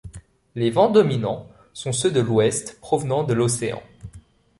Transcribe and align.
Les 0.55 0.71
vents 0.71 0.89
dominants 0.89 1.47
sont 1.73 1.91
ceux 1.91 2.09
de 2.09 2.21
l'Ouest 2.21 2.79
provenant 2.81 3.23
de 3.23 3.35
l'océan. 3.35 3.83